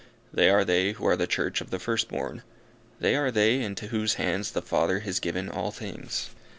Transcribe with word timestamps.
They 0.33 0.49
are 0.49 0.65
they 0.65 0.93
who 0.93 1.05
are 1.05 1.15
the 1.15 1.27
Church 1.27 1.61
of 1.61 1.69
the 1.69 1.77
first 1.77 2.07
born. 2.07 2.41
They 2.99 3.15
are 3.15 3.29
they 3.29 3.61
into 3.61 3.89
whose 3.89 4.15
hands 4.15 4.49
the 4.49 4.61
Father 4.63 5.01
has 5.01 5.19
given 5.19 5.47
all 5.47 5.69
things. 5.69 6.31